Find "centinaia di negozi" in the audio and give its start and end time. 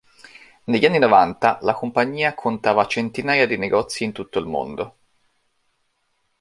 2.87-4.03